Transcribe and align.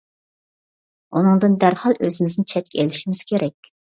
ئۇنىڭدىن 1.19 1.59
دەرھال 1.65 1.95
ئۆزىمىزنى 2.07 2.47
چەتكە 2.53 2.83
ئېلىشىمىز 2.85 3.23
كېرەك. 3.33 3.73